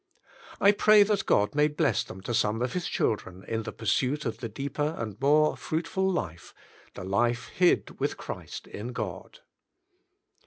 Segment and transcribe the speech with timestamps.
[0.59, 4.25] I pray that God may bless them to some of His children in the pursuit
[4.25, 6.55] of the deeper and more fruitful life,
[6.95, 9.41] the life hid with Christ in God.